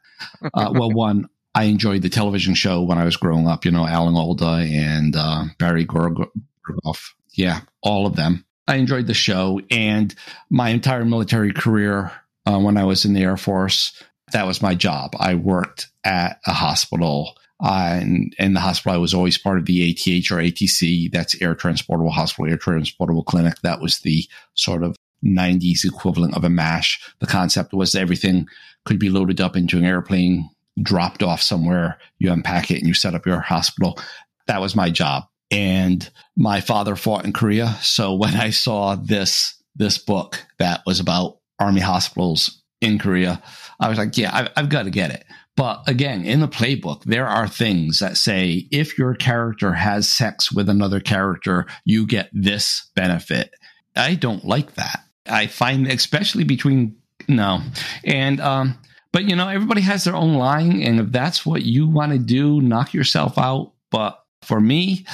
uh, 0.53 0.71
well, 0.75 0.91
one, 0.91 1.29
I 1.55 1.65
enjoyed 1.65 2.03
the 2.03 2.11
television 2.11 2.55
show 2.55 2.83
when 2.83 2.99
I 2.99 3.05
was 3.05 3.17
growing 3.17 3.47
up. 3.47 3.65
You 3.65 3.71
know, 3.71 3.87
Alan 3.87 4.17
Alda 4.17 4.67
and 4.69 5.15
uh, 5.15 5.45
Barry 5.59 5.87
Gorgoff. 5.87 7.13
Yeah, 7.33 7.61
all 7.81 8.07
of 8.07 8.17
them. 8.17 8.45
I 8.67 8.77
enjoyed 8.77 9.07
the 9.07 9.15
show, 9.15 9.61
and 9.71 10.15
my 10.51 10.71
entire 10.71 11.05
military 11.05 11.53
career 11.53 12.13
uh, 12.47 12.59
when 12.59 12.77
I 12.77 12.85
was 12.85 13.05
in 13.05 13.15
the 13.15 13.23
Air 13.23 13.37
Force, 13.37 14.03
that 14.33 14.47
was 14.47 14.63
my 14.63 14.75
job. 14.75 15.15
I 15.19 15.35
worked 15.35 15.89
at 16.05 16.41
a 16.47 16.53
hospital. 16.53 17.37
Uh, 17.63 17.99
and, 18.01 18.35
and 18.39 18.57
the 18.57 18.61
hospital, 18.61 18.95
I 18.95 18.99
was 18.99 19.15
always 19.15 19.39
part 19.39 19.59
of 19.59 19.67
the 19.67 19.91
ATH 19.91 20.31
or 20.31 20.37
ATC. 20.37 21.11
That's 21.11 21.41
Air 21.41 21.55
Transportable 21.55 22.11
Hospital, 22.11 22.51
Air 22.51 22.57
Transportable 22.57 23.23
Clinic. 23.23 23.55
That 23.63 23.81
was 23.81 23.99
the 23.99 24.27
sort 24.55 24.83
of 24.83 24.97
90s 25.25 25.85
equivalent 25.85 26.37
of 26.37 26.45
a 26.45 26.51
MASH. 26.51 27.15
The 27.21 27.27
concept 27.27 27.73
was 27.73 27.95
everything 27.95 28.49
could 28.85 28.99
be 28.99 29.09
loaded 29.09 29.41
up 29.41 29.57
into 29.57 29.79
an 29.79 29.85
airplane, 29.85 30.51
dropped 30.83 31.23
off 31.23 31.41
somewhere. 31.41 31.99
You 32.19 32.33
unpack 32.33 32.71
it 32.71 32.79
and 32.79 32.87
you 32.87 32.95
set 32.95 33.15
up 33.15 33.25
your 33.25 33.41
hospital. 33.41 33.99
That 34.47 34.61
was 34.61 34.77
my 34.77 34.91
job. 34.91 35.25
And 35.51 36.09
my 36.37 36.61
father 36.61 36.97
fought 36.97 37.25
in 37.25 37.33
Korea. 37.33 37.77
So 37.83 38.15
when 38.15 38.35
I 38.35 38.51
saw 38.51 38.97
this, 38.97 39.55
this 39.77 39.99
book 39.99 40.45
that 40.59 40.83
was 40.87 41.01
about 41.01 41.39
army 41.59 41.81
hospitals 41.81 42.63
in 42.81 42.99
Korea, 42.99 43.43
I 43.79 43.89
was 43.89 43.99
like, 43.99 44.17
yeah, 44.17 44.31
I, 44.33 44.51
I've 44.57 44.69
got 44.69 44.85
to 44.85 44.91
get 44.91 45.11
it. 45.11 45.25
But 45.57 45.85
again, 45.87 46.25
in 46.25 46.41
the 46.41 46.49
playbook, 46.49 47.05
there 47.05 47.29
are 47.29 47.47
things 47.47 48.01
that 48.01 48.17
say 48.17 48.67
if 48.73 48.99
your 48.99 49.15
character 49.15 49.73
has 49.73 50.09
sex 50.09 50.51
with 50.51 50.69
another 50.69 50.99
character, 50.99 51.67
you 51.85 52.07
get 52.07 52.29
this 52.33 52.91
benefit. 52.97 53.55
I 53.95 54.17
don't 54.17 54.45
like 54.45 54.75
that. 54.75 55.05
I 55.27 55.47
find, 55.47 55.87
especially 55.87 56.45
between 56.45 56.97
no, 57.29 57.61
and 58.03 58.41
um, 58.41 58.79
but 59.13 59.25
you 59.25 59.37
know, 59.37 59.49
everybody 59.49 59.81
has 59.83 60.05
their 60.05 60.17
own 60.17 60.35
line, 60.35 60.83
and 60.83 61.01
if 61.01 61.13
that's 61.13 61.47
what 61.47 61.63
you 61.63 61.89
want 61.89 62.13
to 62.13 62.19
do, 62.19 62.61
knock 62.61 62.93
yourself 62.93 63.39
out. 63.39 63.73
But 63.91 64.21
for 64.45 64.61
me, 64.61 65.05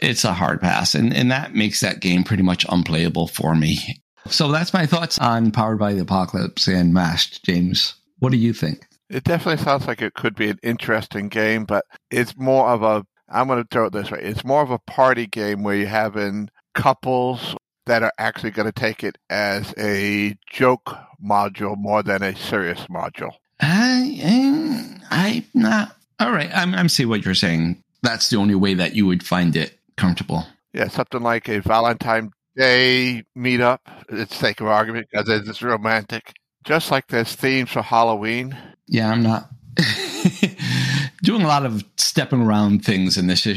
it's 0.00 0.24
a 0.24 0.32
hard 0.32 0.60
pass, 0.60 0.94
and 0.94 1.14
and 1.14 1.30
that 1.30 1.54
makes 1.54 1.80
that 1.80 2.00
game 2.00 2.24
pretty 2.24 2.42
much 2.42 2.66
unplayable 2.68 3.28
for 3.28 3.54
me. 3.54 4.02
So 4.26 4.52
that's 4.52 4.72
my 4.72 4.86
thoughts 4.86 5.18
on 5.18 5.50
Powered 5.50 5.78
by 5.78 5.94
the 5.94 6.02
Apocalypse 6.02 6.68
and 6.68 6.94
Mashed. 6.94 7.44
James, 7.44 7.94
what 8.18 8.30
do 8.30 8.38
you 8.38 8.52
think? 8.52 8.86
It 9.10 9.24
definitely 9.24 9.62
sounds 9.62 9.86
like 9.86 10.00
it 10.00 10.14
could 10.14 10.34
be 10.34 10.48
an 10.48 10.58
interesting 10.62 11.28
game, 11.28 11.64
but 11.64 11.84
it's 12.10 12.36
more 12.36 12.68
of 12.68 12.82
a, 12.82 13.04
I'm 13.28 13.46
going 13.46 13.60
to 13.60 13.68
throw 13.70 13.86
it 13.86 13.92
this 13.92 14.10
way, 14.10 14.20
it's 14.22 14.44
more 14.44 14.62
of 14.62 14.70
a 14.70 14.78
party 14.78 15.26
game 15.26 15.62
where 15.62 15.74
you're 15.74 15.88
having 15.88 16.48
couples 16.74 17.54
that 17.86 18.02
are 18.02 18.12
actually 18.16 18.52
going 18.52 18.66
to 18.66 18.72
take 18.72 19.02
it 19.02 19.18
as 19.28 19.74
a 19.76 20.36
joke 20.50 20.96
module 21.22 21.76
more 21.76 22.02
than 22.02 22.22
a 22.22 22.34
serious 22.36 22.86
module. 22.86 23.32
I, 23.60 24.98
I, 25.10 25.44
I'm 25.44 25.44
not. 25.52 25.96
All 26.20 26.32
right. 26.32 26.50
I'm, 26.54 26.74
I'm 26.74 26.88
seeing 26.88 27.08
what 27.08 27.24
you're 27.24 27.34
saying. 27.34 27.82
That's 28.02 28.30
the 28.30 28.36
only 28.36 28.54
way 28.54 28.74
that 28.74 28.94
you 28.94 29.06
would 29.06 29.24
find 29.24 29.54
it 29.56 29.78
comfortable. 29.96 30.46
Yeah, 30.72 30.88
something 30.88 31.22
like 31.22 31.48
a 31.48 31.60
Valentine 31.60 32.30
Day 32.56 33.24
meetup. 33.36 33.78
It's 34.08 34.34
sake 34.34 34.60
of 34.60 34.66
argument 34.66 35.08
because 35.10 35.28
it's 35.28 35.62
romantic. 35.62 36.34
Just 36.64 36.90
like 36.90 37.08
there's 37.08 37.34
themes 37.34 37.70
for 37.70 37.82
Halloween. 37.82 38.56
Yeah, 38.86 39.10
I'm 39.10 39.22
not 39.22 39.50
doing 41.22 41.42
a 41.42 41.46
lot 41.46 41.64
of 41.66 41.84
stepping 41.96 42.42
around 42.42 42.84
things 42.84 43.16
in 43.16 43.26
this 43.26 43.46
uh, 43.46 43.52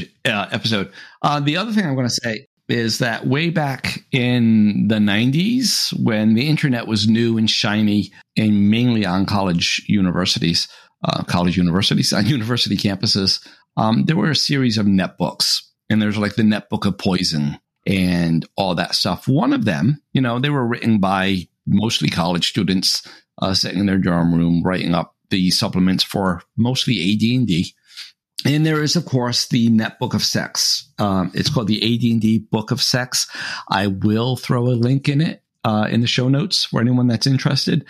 episode. 0.51 0.91
Uh, 1.21 1.39
the 1.39 1.57
other 1.57 1.71
thing 1.71 1.85
I'm 1.85 1.95
going 1.95 2.07
to 2.07 2.13
say 2.13 2.47
is 2.67 2.97
that 2.99 3.27
way 3.27 3.49
back 3.49 4.03
in 4.11 4.87
the 4.87 4.95
90s, 4.95 5.93
when 6.03 6.33
the 6.33 6.47
internet 6.47 6.87
was 6.87 7.07
new 7.07 7.37
and 7.37 7.49
shiny, 7.49 8.11
and 8.37 8.69
mainly 8.71 9.05
on 9.05 9.25
college 9.25 9.83
universities, 9.87 10.67
uh, 11.03 11.23
college 11.23 11.57
universities, 11.57 12.11
on 12.13 12.25
university 12.25 12.77
campuses, 12.77 13.45
um, 13.77 14.05
there 14.05 14.15
were 14.15 14.31
a 14.31 14.35
series 14.35 14.77
of 14.77 14.85
netbooks. 14.85 15.61
And 15.89 16.01
there's 16.01 16.17
like 16.17 16.35
the 16.35 16.43
netbook 16.43 16.85
of 16.85 16.97
poison 16.97 17.59
and 17.85 18.45
all 18.57 18.75
that 18.75 18.95
stuff. 18.95 19.27
One 19.27 19.53
of 19.53 19.65
them, 19.65 20.01
you 20.13 20.21
know, 20.21 20.39
they 20.39 20.49
were 20.49 20.65
written 20.65 20.99
by 20.99 21.47
mostly 21.67 22.09
college 22.09 22.47
students 22.47 23.07
uh, 23.41 23.53
sitting 23.53 23.79
in 23.79 23.85
their 23.85 23.97
dorm 23.97 24.33
room 24.33 24.63
writing 24.63 24.95
up 24.95 25.15
the 25.29 25.51
supplements 25.51 26.03
for 26.03 26.41
mostly 26.57 26.95
AD&D. 26.95 27.73
And 28.45 28.65
there 28.65 28.81
is, 28.83 28.95
of 28.95 29.05
course, 29.05 29.47
the 29.47 29.69
Netbook 29.69 30.13
of 30.13 30.23
Sex. 30.23 30.91
Um, 30.99 31.31
it's 31.33 31.49
called 31.49 31.67
the 31.67 31.81
AD&D 31.81 32.47
Book 32.51 32.71
of 32.71 32.81
Sex. 32.81 33.27
I 33.69 33.87
will 33.87 34.35
throw 34.35 34.67
a 34.67 34.69
link 34.69 35.09
in 35.09 35.21
it 35.21 35.41
uh, 35.63 35.87
in 35.89 36.01
the 36.01 36.07
show 36.07 36.29
notes 36.29 36.65
for 36.65 36.79
anyone 36.79 37.07
that's 37.07 37.27
interested. 37.27 37.85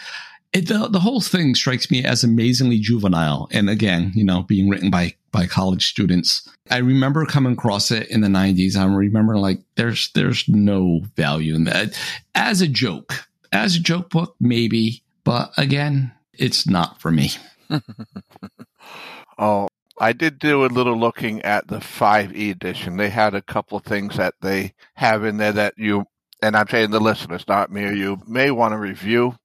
It, 0.55 0.69
the, 0.69 0.88
the 0.88 1.01
whole 1.01 1.19
thing 1.19 1.53
strikes 1.53 1.91
me 1.91 2.05
as 2.05 2.24
amazingly 2.24 2.79
juvenile. 2.79 3.50
And 3.51 3.69
again, 3.69 4.13
you 4.15 4.24
know, 4.24 4.43
being 4.43 4.69
written 4.69 4.89
by 4.89 5.15
by 5.33 5.47
college 5.47 5.85
students. 5.85 6.47
I 6.71 6.77
remember 6.77 7.25
coming 7.25 7.53
across 7.53 7.91
it 7.91 8.09
in 8.09 8.21
the 8.21 8.29
90s. 8.29 8.77
I 8.77 8.85
remember 8.85 9.38
like 9.38 9.59
there's 9.75 10.13
there's 10.13 10.47
no 10.47 11.01
value 11.17 11.55
in 11.55 11.65
that. 11.65 12.00
As 12.35 12.62
a 12.62 12.69
joke. 12.69 13.27
As 13.51 13.75
a 13.75 13.81
joke 13.81 14.09
book, 14.09 14.38
maybe. 14.39 15.03
But 15.25 15.51
again, 15.57 16.13
it's 16.31 16.65
not 16.65 17.01
for 17.01 17.12
me. 17.12 17.31
oh, 19.38 19.67
I 20.00 20.13
did 20.13 20.39
do 20.39 20.63
a 20.63 20.67
little 20.67 20.97
looking 20.97 21.41
at 21.41 21.67
the 21.67 21.79
5e 21.79 22.50
edition. 22.51 22.95
They 22.95 23.09
had 23.09 23.35
a 23.35 23.41
couple 23.41 23.79
things 23.79 24.15
that 24.15 24.35
they 24.39 24.74
have 24.93 25.25
in 25.25 25.35
there 25.35 25.51
that 25.51 25.74
you, 25.75 26.05
and 26.41 26.55
I'm 26.55 26.69
saying 26.69 26.91
the 26.91 27.01
listeners, 27.01 27.43
not 27.45 27.74
me 27.74 27.83
or 27.83 27.91
you, 27.91 28.21
may 28.25 28.51
want 28.51 28.71
to 28.71 28.77
review, 28.77 29.35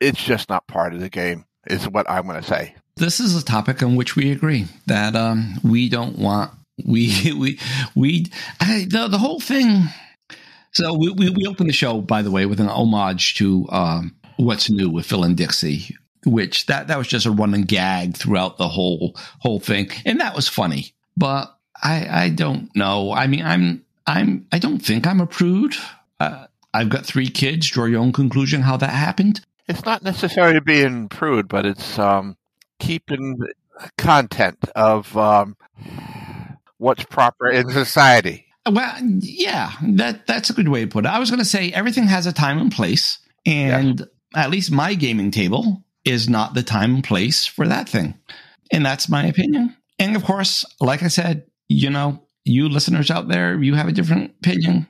it's 0.00 0.22
just 0.22 0.48
not 0.48 0.66
part 0.66 0.94
of 0.94 1.00
the 1.00 1.08
game, 1.08 1.44
is 1.66 1.88
what 1.88 2.08
I'm 2.08 2.26
going 2.26 2.40
to 2.40 2.46
say. 2.46 2.74
This 2.96 3.20
is 3.20 3.40
a 3.40 3.44
topic 3.44 3.82
on 3.82 3.96
which 3.96 4.16
we 4.16 4.32
agree 4.32 4.66
that 4.86 5.14
um, 5.14 5.60
we 5.62 5.88
don't 5.88 6.18
want, 6.18 6.50
we, 6.84 7.32
we, 7.38 7.58
we, 7.94 8.26
I, 8.60 8.86
the, 8.88 9.08
the 9.08 9.18
whole 9.18 9.40
thing. 9.40 9.84
So 10.72 10.94
we, 10.94 11.10
we, 11.10 11.30
we 11.30 11.46
opened 11.46 11.68
the 11.68 11.74
show, 11.74 12.00
by 12.00 12.22
the 12.22 12.30
way, 12.30 12.46
with 12.46 12.60
an 12.60 12.68
homage 12.68 13.34
to 13.36 13.66
um, 13.70 14.14
What's 14.36 14.68
New 14.68 14.90
with 14.90 15.06
Phil 15.06 15.24
and 15.24 15.36
Dixie, 15.36 15.96
which 16.24 16.66
that 16.66 16.88
that 16.88 16.98
was 16.98 17.08
just 17.08 17.24
a 17.24 17.30
running 17.30 17.62
gag 17.62 18.16
throughout 18.16 18.58
the 18.58 18.68
whole 18.68 19.16
whole 19.38 19.60
thing, 19.60 19.88
and 20.04 20.20
that 20.20 20.34
was 20.34 20.48
funny. 20.48 20.92
But 21.16 21.56
I 21.82 22.24
I 22.24 22.28
don't 22.28 22.74
know. 22.76 23.12
I 23.12 23.26
mean, 23.26 23.42
I'm 23.42 23.84
I'm 24.06 24.46
I 24.52 24.58
don't 24.58 24.80
think 24.80 25.06
I'm 25.06 25.20
a 25.20 25.26
prude. 25.26 25.74
Uh, 26.20 26.46
I've 26.74 26.90
got 26.90 27.06
three 27.06 27.28
kids. 27.28 27.70
Draw 27.70 27.86
your 27.86 28.00
own 28.00 28.12
conclusion 28.12 28.60
how 28.60 28.76
that 28.76 28.90
happened. 28.90 29.40
It's 29.68 29.84
not 29.84 30.02
necessarily 30.02 30.60
being 30.60 31.08
prude, 31.08 31.48
but 31.48 31.66
it's 31.66 31.98
um, 31.98 32.36
keeping 32.78 33.38
content 33.98 34.58
of 34.74 35.16
um, 35.16 35.56
what's 36.78 37.04
proper 37.04 37.48
in 37.48 37.70
society. 37.70 38.46
Well, 38.70 38.96
yeah, 39.02 39.72
that 39.82 40.26
that's 40.26 40.50
a 40.50 40.52
good 40.52 40.68
way 40.68 40.82
to 40.82 40.86
put 40.88 41.04
it. 41.04 41.08
I 41.08 41.18
was 41.18 41.30
going 41.30 41.38
to 41.38 41.44
say 41.44 41.70
everything 41.72 42.04
has 42.04 42.26
a 42.26 42.32
time 42.32 42.58
and 42.58 42.72
place, 42.72 43.18
and 43.44 44.00
yeah 44.00 44.06
at 44.36 44.50
least 44.50 44.70
my 44.70 44.94
gaming 44.94 45.30
table 45.30 45.82
is 46.04 46.28
not 46.28 46.54
the 46.54 46.62
time 46.62 46.96
and 46.96 47.04
place 47.04 47.46
for 47.46 47.66
that 47.66 47.88
thing. 47.88 48.14
And 48.70 48.84
that's 48.84 49.08
my 49.08 49.26
opinion. 49.26 49.74
And 49.98 50.14
of 50.14 50.24
course, 50.24 50.64
like 50.80 51.02
I 51.02 51.08
said, 51.08 51.46
you 51.68 51.90
know, 51.90 52.22
you 52.44 52.68
listeners 52.68 53.10
out 53.10 53.28
there, 53.28 53.60
you 53.60 53.74
have 53.74 53.88
a 53.88 53.92
different 53.92 54.32
opinion. 54.38 54.86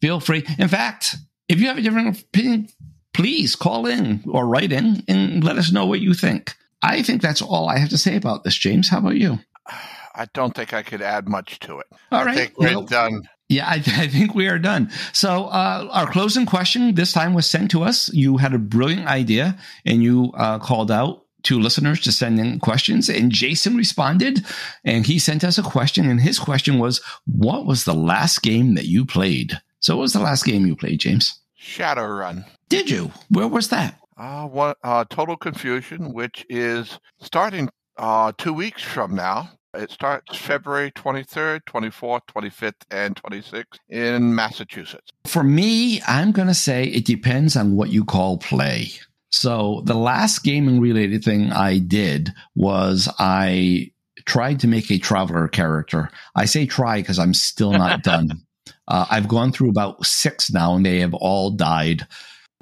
Feel 0.00 0.20
free. 0.20 0.44
In 0.58 0.68
fact, 0.68 1.16
if 1.48 1.60
you 1.60 1.66
have 1.66 1.76
a 1.76 1.82
different 1.82 2.20
opinion, 2.20 2.68
please 3.14 3.56
call 3.56 3.86
in 3.86 4.22
or 4.28 4.46
write 4.46 4.72
in 4.72 5.02
and 5.08 5.42
let 5.42 5.56
us 5.56 5.72
know 5.72 5.86
what 5.86 6.00
you 6.00 6.12
think. 6.12 6.54
I 6.82 7.02
think 7.02 7.22
that's 7.22 7.40
all 7.40 7.68
I 7.68 7.78
have 7.78 7.88
to 7.90 7.98
say 7.98 8.16
about 8.16 8.44
this, 8.44 8.56
James. 8.56 8.90
How 8.90 8.98
about 8.98 9.16
you? 9.16 9.38
I 10.16 10.26
don't 10.32 10.54
think 10.54 10.72
I 10.72 10.82
could 10.82 11.02
add 11.02 11.28
much 11.28 11.58
to 11.60 11.80
it. 11.80 11.86
All 12.12 12.24
right. 12.24 12.34
I 12.34 12.36
think 12.36 12.58
we're 12.58 12.68
well, 12.68 12.82
done. 12.82 13.28
Yeah, 13.48 13.66
I, 13.66 13.74
I, 13.86 14.08
think 14.08 14.34
we 14.34 14.48
are 14.48 14.58
done. 14.58 14.90
So, 15.12 15.46
uh, 15.46 15.88
our 15.90 16.10
closing 16.10 16.46
question 16.46 16.94
this 16.94 17.12
time 17.12 17.34
was 17.34 17.46
sent 17.46 17.70
to 17.72 17.82
us. 17.82 18.12
You 18.12 18.36
had 18.36 18.54
a 18.54 18.58
brilliant 18.58 19.06
idea 19.06 19.58
and 19.84 20.02
you 20.02 20.32
uh, 20.36 20.58
called 20.58 20.90
out 20.90 21.22
to 21.44 21.60
listeners 21.60 22.00
to 22.00 22.12
send 22.12 22.38
in 22.38 22.58
questions, 22.58 23.08
and 23.10 23.30
Jason 23.30 23.76
responded 23.76 24.46
and 24.82 25.04
he 25.04 25.18
sent 25.18 25.44
us 25.44 25.58
a 25.58 25.62
question. 25.62 26.08
And 26.08 26.20
his 26.20 26.38
question 26.38 26.78
was, 26.78 27.00
What 27.26 27.66
was 27.66 27.84
the 27.84 27.94
last 27.94 28.42
game 28.42 28.74
that 28.76 28.86
you 28.86 29.04
played? 29.04 29.60
So, 29.80 29.96
what 29.96 30.02
was 30.02 30.12
the 30.12 30.20
last 30.20 30.44
game 30.44 30.64
you 30.64 30.76
played, 30.76 31.00
James? 31.00 31.38
Shadowrun. 31.64 32.44
Did 32.68 32.90
you? 32.90 33.10
Where 33.30 33.48
was 33.48 33.68
that? 33.70 33.98
Uh, 34.16 34.46
what, 34.46 34.76
uh, 34.84 35.04
Total 35.08 35.36
Confusion, 35.36 36.12
which 36.12 36.46
is 36.48 36.98
starting 37.20 37.70
uh, 37.96 38.32
two 38.36 38.52
weeks 38.52 38.82
from 38.82 39.14
now. 39.14 39.50
It 39.74 39.90
starts 39.90 40.36
February 40.36 40.92
23rd, 40.92 41.62
24th, 41.64 42.20
25th, 42.28 42.74
and 42.92 43.16
26th 43.16 43.78
in 43.88 44.32
Massachusetts. 44.34 45.10
For 45.26 45.42
me, 45.42 46.00
I'm 46.06 46.30
going 46.30 46.46
to 46.46 46.54
say 46.54 46.84
it 46.84 47.06
depends 47.06 47.56
on 47.56 47.74
what 47.74 47.90
you 47.90 48.04
call 48.04 48.38
play. 48.38 48.90
So 49.32 49.82
the 49.84 49.94
last 49.94 50.44
gaming 50.44 50.80
related 50.80 51.24
thing 51.24 51.50
I 51.50 51.78
did 51.78 52.32
was 52.54 53.08
I 53.18 53.90
tried 54.26 54.60
to 54.60 54.68
make 54.68 54.92
a 54.92 54.98
Traveller 54.98 55.48
character. 55.48 56.08
I 56.36 56.44
say 56.44 56.66
try 56.66 57.00
because 57.00 57.18
I'm 57.18 57.34
still 57.34 57.72
not 57.72 58.02
done. 58.04 58.42
Uh, 58.88 59.06
I've 59.10 59.28
gone 59.28 59.52
through 59.52 59.70
about 59.70 60.04
six 60.04 60.50
now 60.50 60.74
and 60.74 60.84
they 60.84 61.00
have 61.00 61.14
all 61.14 61.50
died 61.50 62.06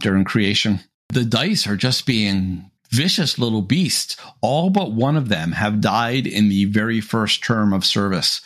during 0.00 0.24
creation. 0.24 0.80
The 1.10 1.24
dice 1.24 1.66
are 1.66 1.76
just 1.76 2.06
being 2.06 2.70
vicious 2.90 3.38
little 3.38 3.62
beasts. 3.62 4.16
All 4.40 4.70
but 4.70 4.92
one 4.92 5.16
of 5.16 5.28
them 5.28 5.52
have 5.52 5.80
died 5.80 6.26
in 6.26 6.48
the 6.48 6.66
very 6.66 7.00
first 7.00 7.42
term 7.42 7.72
of 7.72 7.84
service. 7.84 8.42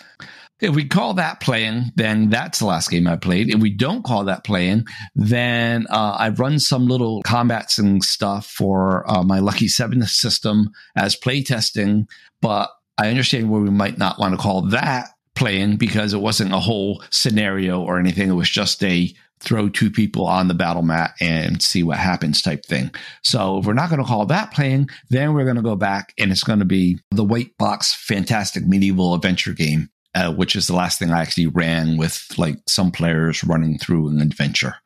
If 0.60 0.74
we 0.74 0.86
call 0.86 1.14
that 1.14 1.40
playing, 1.40 1.92
then 1.96 2.30
that's 2.30 2.60
the 2.60 2.66
last 2.66 2.90
game 2.90 3.06
I 3.06 3.16
played. 3.16 3.50
If 3.50 3.60
we 3.60 3.68
don't 3.68 4.04
call 4.04 4.24
that 4.24 4.42
playing, 4.42 4.86
then 5.14 5.86
uh, 5.90 6.16
I've 6.18 6.40
run 6.40 6.58
some 6.58 6.86
little 6.86 7.22
combats 7.24 7.78
and 7.78 8.02
stuff 8.02 8.46
for 8.46 9.08
uh, 9.10 9.22
my 9.22 9.40
Lucky 9.40 9.68
Seven 9.68 10.02
system 10.06 10.70
as 10.96 11.14
playtesting, 11.14 12.06
but 12.40 12.70
I 12.96 13.08
understand 13.08 13.50
where 13.50 13.60
we 13.60 13.70
might 13.70 13.98
not 13.98 14.18
want 14.18 14.32
to 14.32 14.40
call 14.40 14.62
that 14.68 15.10
playing 15.36 15.76
because 15.76 16.12
it 16.12 16.20
wasn't 16.20 16.52
a 16.52 16.58
whole 16.58 17.02
scenario 17.10 17.80
or 17.80 17.98
anything. 17.98 18.28
It 18.28 18.34
was 18.34 18.50
just 18.50 18.82
a 18.82 19.12
throw 19.38 19.68
two 19.68 19.90
people 19.90 20.26
on 20.26 20.48
the 20.48 20.54
battle 20.54 20.82
mat 20.82 21.14
and 21.20 21.62
see 21.62 21.82
what 21.82 21.98
happens 21.98 22.40
type 22.40 22.64
thing. 22.64 22.90
So 23.22 23.58
if 23.58 23.66
we're 23.66 23.74
not 23.74 23.90
going 23.90 24.00
to 24.00 24.08
call 24.08 24.26
that 24.26 24.52
playing, 24.52 24.88
then 25.10 25.34
we're 25.34 25.44
going 25.44 25.56
to 25.56 25.62
go 25.62 25.76
back 25.76 26.14
and 26.18 26.32
it's 26.32 26.42
going 26.42 26.60
to 26.60 26.64
be 26.64 26.98
the 27.10 27.24
white 27.24 27.56
box 27.58 27.94
fantastic 27.94 28.66
medieval 28.66 29.14
adventure 29.14 29.52
game, 29.52 29.90
uh, 30.14 30.32
which 30.32 30.56
is 30.56 30.66
the 30.66 30.74
last 30.74 30.98
thing 30.98 31.10
I 31.10 31.20
actually 31.20 31.48
ran 31.48 31.98
with 31.98 32.26
like 32.38 32.56
some 32.66 32.90
players 32.90 33.44
running 33.44 33.78
through 33.78 34.08
an 34.08 34.20
adventure. 34.20 34.76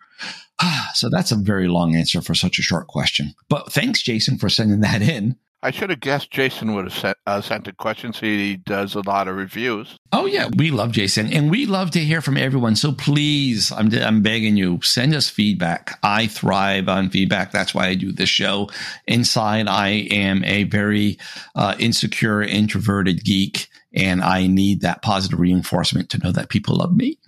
so 0.95 1.09
that's 1.11 1.33
a 1.33 1.37
very 1.37 1.69
long 1.69 1.95
answer 1.95 2.21
for 2.21 2.35
such 2.35 2.59
a 2.59 2.63
short 2.63 2.89
question. 2.89 3.35
But 3.49 3.73
thanks, 3.73 4.03
Jason, 4.03 4.37
for 4.39 4.49
sending 4.49 4.81
that 4.81 5.03
in. 5.03 5.37
I 5.63 5.71
should 5.71 5.91
have 5.91 6.01
guessed 6.01 6.31
Jason 6.31 6.75
would 6.75 6.87
have 6.87 6.95
sent, 6.95 7.19
uh, 7.27 7.41
sent 7.43 7.69
a 7.69 7.73
question. 7.73 8.15
He 8.15 8.57
does 8.57 8.95
a 8.95 9.01
lot 9.01 9.29
of 9.29 9.37
reviews. 9.37 9.95
Oh 10.11 10.25
yeah, 10.25 10.49
we 10.57 10.71
love 10.71 10.93
Jason, 10.93 11.31
and 11.33 11.51
we 11.51 11.67
love 11.67 11.91
to 11.93 11.99
hear 11.99 12.23
from 12.23 12.39
everyone. 12.39 12.77
So 12.77 12.93
please, 12.93 13.71
I'm 13.71 13.93
I'm 13.95 14.23
begging 14.23 14.57
you, 14.57 14.81
send 14.83 15.15
us 15.15 15.29
feedback. 15.29 15.99
I 16.03 16.29
thrive 16.29 16.89
on 16.89 17.11
feedback. 17.11 17.53
That's 17.53 17.75
why 17.75 17.89
I 17.89 17.95
do 17.95 18.11
this 18.11 18.31
show. 18.31 18.71
Inside, 19.07 19.69
I 19.69 19.89
am 20.11 20.45
a 20.45 20.65
very 20.65 21.19
uh, 21.55 21.75
insecure, 21.79 22.43
introverted 22.43 23.23
geek, 23.23 23.69
and 23.93 24.23
I 24.23 24.47
need 24.47 24.81
that 24.81 25.03
positive 25.03 25.41
reinforcement 25.41 26.09
to 26.11 26.19
know 26.19 26.33
that 26.33 26.49
people 26.49 26.77
love 26.77 26.97
me. 26.97 27.19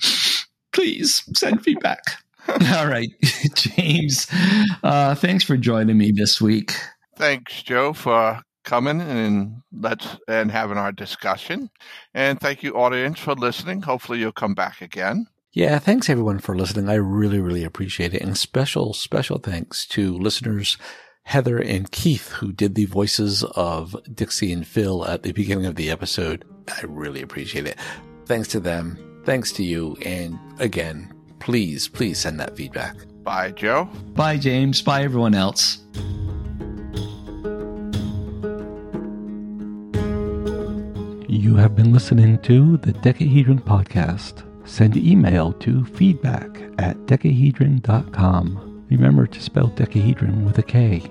Please 0.73 1.23
send 1.37 1.63
feedback. 1.63 2.03
All 2.49 2.87
right, 2.87 3.11
James. 3.55 4.27
Uh, 4.83 5.15
thanks 5.15 5.45
for 5.45 5.59
joining 5.59 5.99
me 5.99 6.13
this 6.13 6.41
week. 6.41 6.73
Thanks, 7.17 7.63
Joe, 7.63 7.93
for 7.93 8.41
coming 8.65 9.01
and 9.01 9.63
let's 9.73 10.07
and 10.29 10.51
having 10.51 10.79
our 10.79 10.93
discussion. 10.93 11.71
And 12.15 12.41
thank 12.41 12.63
you, 12.63 12.75
audience, 12.75 13.19
for 13.19 13.35
listening. 13.35 13.83
Hopefully, 13.83 14.21
you'll 14.21 14.33
come 14.33 14.55
back 14.55 14.81
again. 14.81 15.27
Yeah, 15.53 15.79
thanks 15.79 16.09
everyone 16.09 16.39
for 16.39 16.57
listening. 16.57 16.89
I 16.89 16.95
really, 16.95 17.39
really 17.39 17.65
appreciate 17.65 18.15
it. 18.15 18.23
And 18.23 18.39
special, 18.39 18.95
special 18.95 19.39
thanks 19.39 19.87
to 19.89 20.17
listeners 20.17 20.79
Heathyr 21.25 21.61
and 21.61 21.91
Keith, 21.91 22.31
who 22.31 22.53
did 22.53 22.75
the 22.75 22.87
voices 22.87 23.45
of 23.45 23.95
Dixie 24.13 24.53
and 24.53 24.67
Phil 24.67 25.07
at 25.07 25.23
the 25.23 25.33
beginning 25.33 25.67
of 25.67 25.77
the 25.77 25.91
episode. 25.91 26.45
I 26.69 26.81
really 26.87 27.23
appreciate 27.23 27.67
it. 27.67 27.77
Thanks 28.27 28.49
to 28.49 28.61
them. 28.61 29.23
Thanks 29.25 29.53
to 29.53 29.63
you. 29.63 29.97
And 30.05 30.39
again, 30.59 31.13
please, 31.39 31.87
please 31.87 32.19
send 32.19 32.41
that 32.41 32.57
feedback. 32.57 32.97
Bye, 33.23 33.53
Joe. 33.53 33.85
Bye, 34.15 34.39
James. 34.39 34.83
Bye, 34.83 35.03
everyone 35.03 35.35
else. 35.35 35.79
You 41.43 41.57
have 41.57 41.75
been 41.75 41.93
listening 41.93 42.39
to 42.43 42.77
the 42.77 42.93
Dekahedron 42.93 43.65
Podcast. 43.65 44.45
Send 44.65 44.97
email 44.97 45.53
to 45.55 45.85
feedback 45.87 46.47
at 46.79 46.97
dekahedron.com. 47.07 48.87
Remember 48.89 49.27
to 49.27 49.43
spell 49.43 49.67
decahedron 49.71 50.45
with 50.45 50.59
a 50.59 50.63
K. 50.63 51.03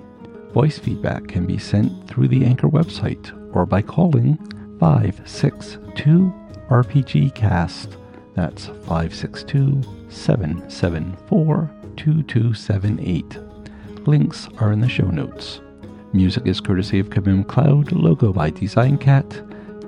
Voice 0.53 0.79
feedback 0.79 1.27
can 1.27 1.45
be 1.45 1.57
sent 1.57 2.07
through 2.07 2.29
the 2.29 2.45
Anchor 2.45 2.69
website 2.69 3.29
or 3.53 3.65
by 3.65 3.81
calling 3.81 4.37
562 4.79 6.33
RPG 6.69 7.35
Cast. 7.35 7.97
That's 8.33 8.67
562 8.67 9.81
774 10.07 11.69
2278. 11.97 14.07
Links 14.07 14.47
are 14.59 14.71
in 14.71 14.79
the 14.79 14.87
show 14.87 15.07
notes. 15.07 15.59
Music 16.13 16.47
is 16.47 16.61
courtesy 16.61 16.99
of 16.99 17.09
Kevin 17.09 17.39
MacLeod, 17.39 17.91
logo 17.91 18.31
by 18.31 18.49
DesignKat. 18.49 19.50